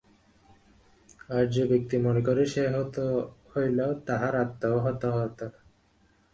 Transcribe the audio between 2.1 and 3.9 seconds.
করে, সে হত হইল,